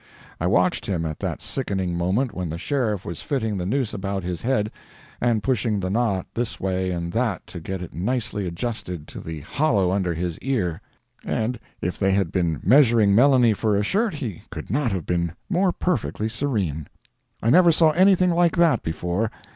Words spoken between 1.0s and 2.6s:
at that sickening moment when the